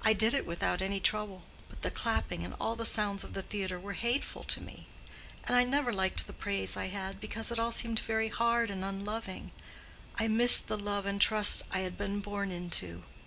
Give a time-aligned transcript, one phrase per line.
[0.00, 3.42] I did it without any trouble; but the clapping and all the sounds of the
[3.42, 4.86] theatre were hateful to me;
[5.46, 8.82] and I never liked the praise I had, because it all seemed very hard and
[8.82, 9.52] unloving:
[10.18, 13.02] I missed the love and trust I had been born into.